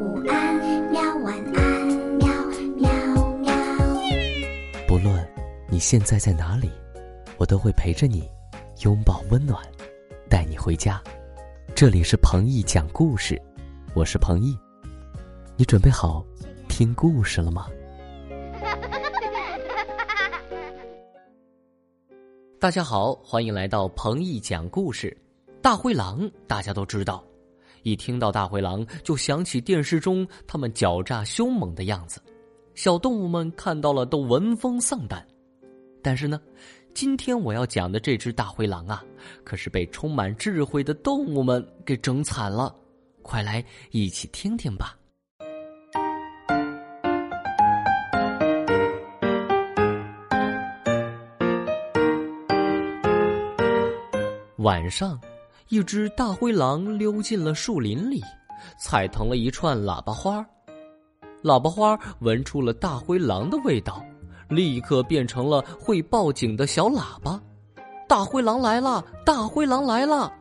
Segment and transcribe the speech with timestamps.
[0.00, 0.56] 午安，
[0.90, 1.86] 喵晚安，
[2.16, 2.26] 喵
[2.78, 2.90] 喵
[3.36, 3.52] 喵。
[4.88, 5.28] 不论
[5.68, 6.70] 你现在在哪里，
[7.36, 8.26] 我都会陪着你，
[8.82, 9.62] 拥抱温暖，
[10.26, 11.02] 带你回家。
[11.74, 13.38] 这里是彭毅讲故事，
[13.92, 14.58] 我是彭毅，
[15.54, 16.24] 你准备好
[16.66, 17.66] 听故事了吗？
[22.58, 25.14] 大家好，欢迎来到彭毅讲故事。
[25.60, 27.22] 大灰狼，大家都知道。
[27.82, 32.20] 一听到大灰狼，就想起电视中他们狡诈凶猛的样子，
[32.74, 35.26] 小动物们看到了都闻风丧胆。
[36.02, 36.40] 但是呢，
[36.94, 39.04] 今天我要讲的这只大灰狼啊，
[39.44, 42.74] 可是被充满智慧的动物们给整惨了。
[43.22, 44.96] 快来一起听听吧。
[54.56, 55.18] 晚上。
[55.70, 58.20] 一只大灰狼溜进了树林里，
[58.76, 60.44] 踩疼了一串喇叭花。
[61.44, 64.04] 喇叭花闻出了大灰狼的味道，
[64.48, 67.40] 立刻变成了会报警的小喇叭。
[68.08, 69.04] 大灰狼来了！
[69.24, 70.32] 大灰狼来了！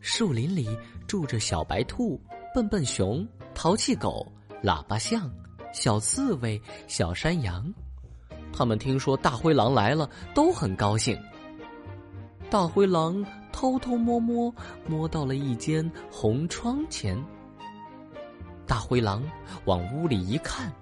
[0.00, 0.68] 树林里
[1.06, 2.20] 住着小白兔、
[2.52, 4.26] 笨笨熊、淘气狗、
[4.64, 5.30] 喇叭象、
[5.72, 7.72] 小刺猬、小山羊。
[8.52, 11.16] 他们听说大灰狼来了，都很高兴。
[12.50, 13.24] 大灰狼。
[13.52, 14.52] 偷偷摸摸
[14.86, 17.16] 摸到了一间红窗前，
[18.66, 19.22] 大灰狼
[19.64, 20.72] 往屋里一看，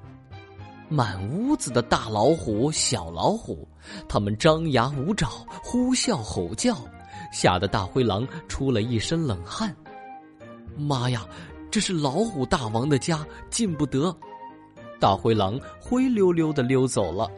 [0.89, 3.67] 满屋子的大老虎、小老虎，
[4.09, 5.29] 他们张牙舞爪、
[5.63, 6.77] 呼啸吼叫，
[7.33, 9.75] 吓得大灰狼出了一身冷汗。
[10.77, 11.27] 妈呀，
[11.71, 14.15] 这是老虎大王的家，进不得！
[15.01, 17.31] 大灰狼灰溜溜的溜走了。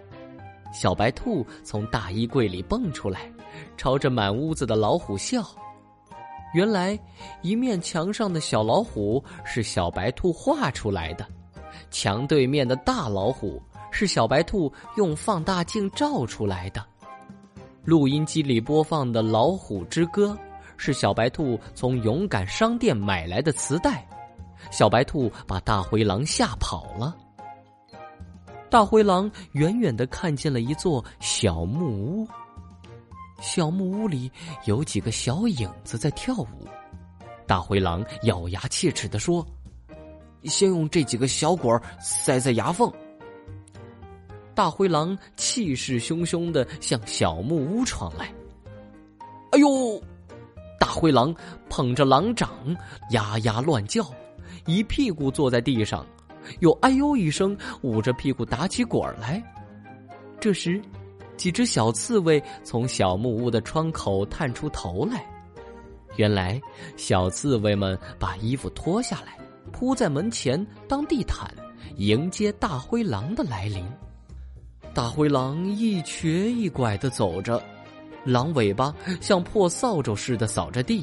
[0.72, 3.32] 小白兔从大衣柜里蹦出来。
[3.76, 5.44] 朝着满屋子的老虎笑，
[6.54, 6.98] 原来
[7.42, 11.26] 一面墙上的小老虎是小白兔画出来的，
[11.90, 16.84] 墙对面的大老虎是小白兔用放大镜照出来的，
[17.84, 20.36] 录音机里播放的《老虎之歌》
[20.76, 24.06] 是小白兔从勇敢商店买来的磁带，
[24.70, 27.16] 小白兔把大灰狼吓跑了。
[28.68, 32.28] 大灰狼远远的看见了一座小木屋。
[33.40, 34.30] 小木屋里
[34.66, 36.68] 有几个小影子在跳舞，
[37.46, 39.44] 大灰狼咬牙切齿的说
[40.44, 41.70] ：“先用这几个小鬼
[42.00, 42.92] 塞在牙缝。”
[44.54, 48.30] 大灰狼气势汹汹的向小木屋闯来。
[49.52, 50.00] 哎呦！
[50.78, 51.34] 大灰狼
[51.68, 52.50] 捧着狼掌，
[53.10, 54.04] 呀呀乱叫，
[54.66, 56.06] 一屁股坐在地上，
[56.60, 59.42] 又哎呦一声，捂着屁股打起滚来。
[60.38, 60.80] 这时。
[61.40, 65.24] 几只小刺猬从小木屋的窗口探出头来，
[66.16, 66.60] 原来
[66.98, 69.38] 小刺猬们把衣服脱下来，
[69.72, 71.50] 铺在门前当地毯，
[71.96, 73.82] 迎接大灰狼的来临。
[74.92, 77.58] 大灰狼一瘸一拐的走着，
[78.22, 81.02] 狼尾巴像破扫帚似的扫着地。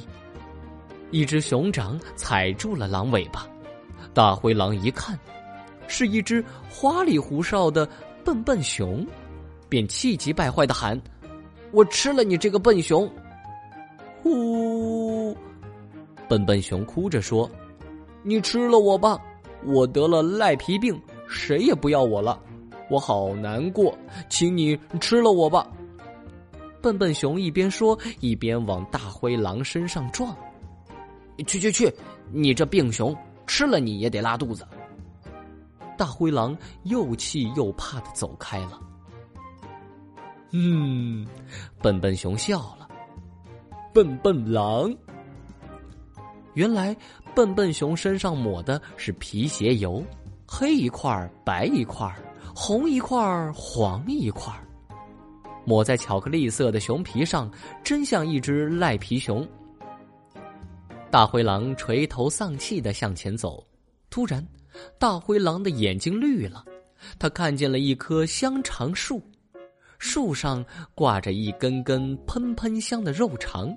[1.09, 3.48] 一只熊掌踩住了狼尾巴，
[4.14, 5.18] 大灰狼一看，
[5.88, 7.90] 是一只花里胡哨的
[8.24, 9.04] 笨笨熊。
[9.70, 11.00] 便气急败坏的喊
[11.72, 13.10] ：“我吃了你这个笨熊！”
[14.22, 15.36] 呼，
[16.28, 17.50] 笨笨熊哭着说
[18.24, 19.20] ：“你吃了我吧，
[19.64, 22.40] 我得了赖皮病，谁也不要我了，
[22.90, 23.98] 我好难过，
[24.30, 25.68] 请你吃了我吧。”
[26.82, 30.36] 笨笨熊一边说，一边往大灰狼身上撞。
[31.46, 31.94] “去去去，
[32.32, 34.66] 你这病熊，吃了你也得拉肚子。”
[35.98, 38.80] 大灰狼又气又怕的走开了。
[40.59, 41.23] 嗯，
[41.84, 42.90] 笨笨熊笑了。
[43.94, 44.91] 笨笨狼，
[46.56, 46.97] 原来
[47.35, 50.03] 笨笨熊身上抹的是皮鞋油，
[50.47, 52.12] 黑一块白一块
[52.56, 54.51] 红一块黄一块
[55.63, 57.51] 抹在巧克力色的熊皮上，
[57.84, 59.47] 真像一只赖皮熊。
[61.12, 63.63] 大灰狼垂头丧气的向前走，
[64.10, 64.44] 突然，
[64.98, 66.65] 大灰狼的眼睛绿了，
[67.19, 69.21] 他看见了一棵香肠树。
[70.00, 70.64] 树上
[70.94, 73.76] 挂着一根根喷喷香的肉肠，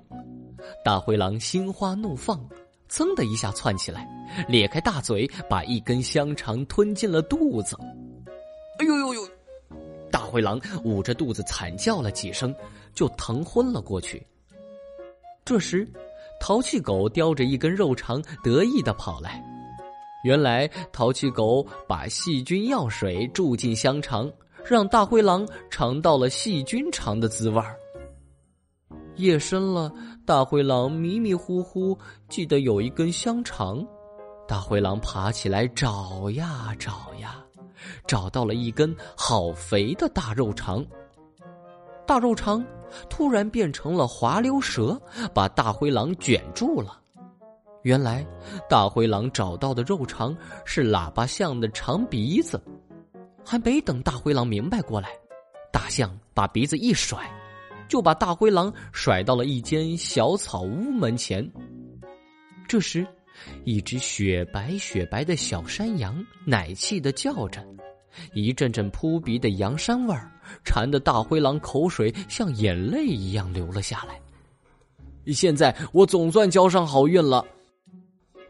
[0.85, 2.39] 大灰狼心花怒放，
[2.87, 4.07] 噌的一下窜起来，
[4.47, 7.75] 咧开大嘴，把一根香肠吞进了肚子。
[8.79, 9.21] 哎呦呦呦！
[10.11, 12.53] 大灰狼捂着肚子惨叫了几声，
[12.93, 14.25] 就疼昏了过去。
[15.43, 15.87] 这时，
[16.39, 19.43] 淘气狗叼着一根肉肠，得意的跑来。
[20.23, 24.31] 原来，淘气狗把细菌药水注进香肠。
[24.63, 27.75] 让大灰狼尝到了细菌肠的滋味儿。
[29.15, 29.91] 夜深了，
[30.25, 31.97] 大灰狼迷迷糊糊
[32.29, 33.85] 记得有一根香肠，
[34.47, 37.35] 大灰狼爬起来找呀找呀，
[38.07, 40.85] 找到了一根好肥的大肉肠。
[42.07, 42.65] 大肉肠
[43.09, 44.99] 突然变成了滑溜蛇，
[45.33, 46.99] 把大灰狼卷住了。
[47.83, 48.25] 原来，
[48.69, 50.35] 大灰狼找到的肉肠
[50.65, 52.61] 是喇叭象的长鼻子。
[53.45, 55.09] 还没等大灰狼明白过来，
[55.71, 57.29] 大象把鼻子一甩，
[57.87, 61.49] 就把大灰狼甩到了一间小草屋门前。
[62.67, 63.05] 这时，
[63.65, 67.65] 一只雪白雪白的小山羊奶气的叫着，
[68.33, 70.31] 一阵阵扑鼻的羊膻味儿，
[70.63, 74.19] 馋得大灰狼口水像眼泪一样流了下来。
[75.33, 77.45] 现在我总算交上好运了。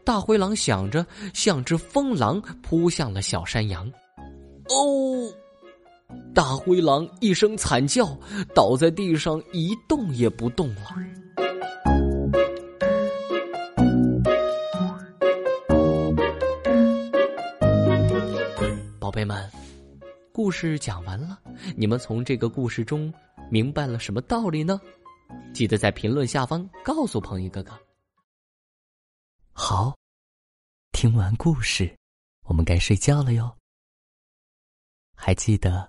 [0.04, 1.04] 大灰狼想着，
[1.34, 3.90] 像只疯狼扑向了小山羊。
[4.68, 5.32] 哦！
[6.34, 8.18] 大灰狼一声惨叫，
[8.54, 10.82] 倒在地上一动也不动了。
[18.98, 19.50] 宝贝们，
[20.32, 21.38] 故事讲完了，
[21.76, 23.12] 你们从这个故事中
[23.50, 24.80] 明白了什么道理呢？
[25.52, 27.72] 记得在评论下方告诉鹏一哥哥。
[29.52, 29.94] 好，
[30.92, 31.94] 听完故事，
[32.44, 33.50] 我们该睡觉了哟。
[35.24, 35.88] 还记得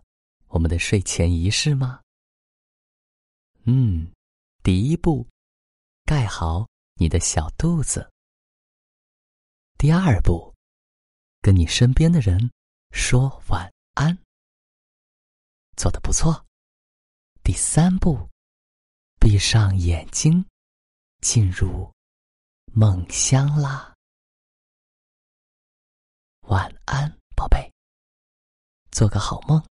[0.50, 2.00] 我们的睡前仪式吗？
[3.64, 4.14] 嗯，
[4.62, 5.28] 第一步，
[6.06, 6.70] 盖好
[7.00, 8.08] 你的小肚子。
[9.76, 10.54] 第二步，
[11.42, 12.52] 跟你身边的人
[12.92, 14.16] 说晚安。
[15.76, 16.46] 做的不错。
[17.44, 18.30] 第三步，
[19.20, 20.46] 闭上眼睛，
[21.22, 21.92] 进入。
[22.72, 23.96] 梦乡啦，
[26.42, 27.73] 晚安，宝贝，
[28.94, 29.73] 做个好梦。